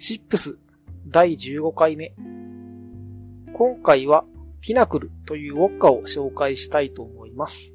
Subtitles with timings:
[0.00, 0.56] チップス
[1.06, 2.14] 第15回目。
[3.52, 4.24] 今回は
[4.62, 7.74] ピナクルというウォッカを紹介したいと思います。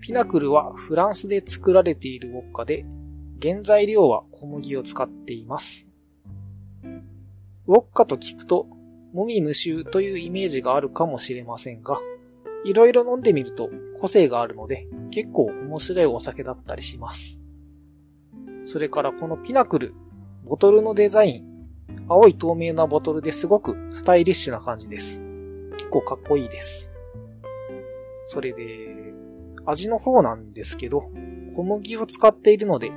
[0.00, 2.86] ピナクルはフランスで作られているウォッカで、
[3.42, 5.86] 原材料は小麦を使っています。
[7.66, 8.66] ウォッカと聞くと、
[9.12, 12.00] 無味無臭というイメージがあるかもしれませんが、
[12.64, 13.68] いろいろ飲んでみると
[14.00, 17.38] 個性があるので、結構面白いお酒だったりします。
[18.64, 19.94] それからこのピナクル、
[20.44, 21.68] ボトルのデザイン、
[22.08, 25.20] 青い透明なボトルですごくスタイリッシュな感じです。
[25.78, 26.90] 結構かっこいいです。
[28.24, 29.14] それで、
[29.64, 31.10] 味の方なんですけど、
[31.54, 32.90] 小麦を使っているので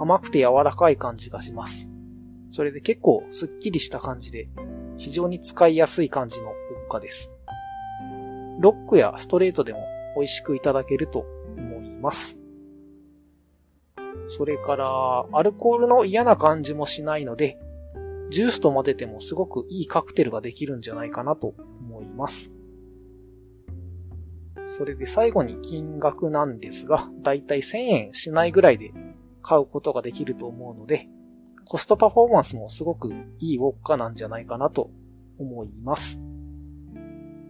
[0.00, 1.88] 甘くて柔らかい感じがします。
[2.48, 4.48] それで結構スッキリした感じで、
[4.98, 6.52] 非常に使いやすい感じのウォ
[6.88, 7.30] ッカです。
[8.58, 9.78] ロックやストレートでも
[10.16, 11.24] 美味しくいただけると
[11.56, 12.39] 思います。
[14.32, 17.58] それから、アルコールの嫌な感じもしないので、
[18.30, 22.52] ジュースと混ぜてもすごくいいカクテルができるんじゃないかなと思います。
[24.62, 28.92] それで最後に金額なんですが、だいたい1000円しないぐらいで
[29.42, 31.08] 買うことができると思うので、
[31.64, 34.92] コストパフォーマンスもすごくいいウォッカなんじゃないかなと
[35.40, 36.20] 思います。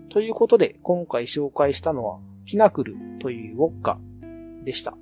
[0.09, 3.99] ということで、今回紹介したのは、ピナクルというウォッカ
[4.65, 4.97] でした。